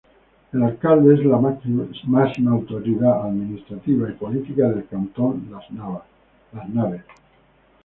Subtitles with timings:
[0.51, 5.69] El Alcalde es la máxima autoridad administrativa y política del cantón Las
[6.69, 7.03] Naves.